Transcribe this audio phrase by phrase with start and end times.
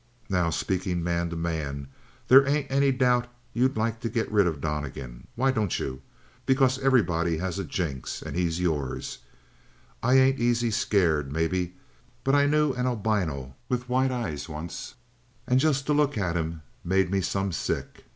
[0.29, 1.87] "'Now, speakin' man to man,
[2.27, 5.27] they ain't any doubt that you'd like to get rid of Donnegan.
[5.35, 6.01] Why don't you?
[6.47, 9.19] Because everybody has a jinx, and he's yours.
[10.01, 11.75] I ain't easy scared, maybe,
[12.23, 14.95] but I knew an albino with white eyes once,
[15.45, 18.05] and just to look at him made me some sick.